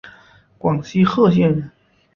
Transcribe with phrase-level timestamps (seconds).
[0.57, 1.69] 广西贺县人。